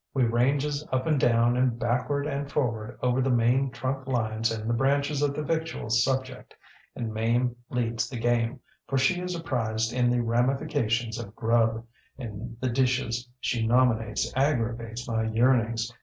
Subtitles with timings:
[0.15, 4.67] We ranges up and down and backward and forward over the main trunk lines and
[4.67, 6.55] the branches of the victual subject,
[6.95, 11.85] and Mame leads the game, for she is apprised in the ramifications of grub,
[12.17, 15.91] and the dishes she nominates aggravates my yearnings.